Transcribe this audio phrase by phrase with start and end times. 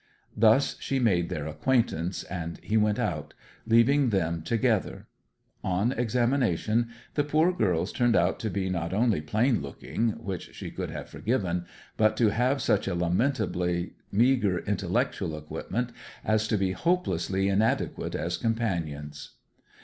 [0.35, 3.35] Thus she made their acquaintance, and he went out,
[3.67, 5.05] leaving them together.
[5.63, 10.71] On examination the poor girls turned out to be not only plain looking, which she
[10.71, 11.65] could have forgiven,
[11.97, 15.91] but to have such a lamentably meagre intellectual equipment
[16.25, 19.35] as to be hopelessly inadequate as companions.